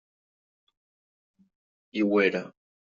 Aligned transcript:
I 2.01 2.07
ho 2.09 2.21
era. 2.29 2.47